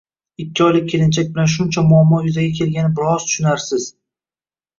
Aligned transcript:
Ikki 0.43 0.63
oylik 0.67 0.87
kelinchak 0.93 1.29
bilan 1.35 1.51
shuncha 1.55 1.83
muammo 1.89 2.23
yuzaga 2.29 2.55
kelgani 2.61 2.93
biroz 2.97 3.29
tushunarsiz 3.29 3.87